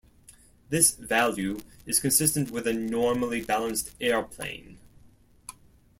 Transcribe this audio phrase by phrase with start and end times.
[0.69, 4.79] This value is consistent with a normally balanced airplane.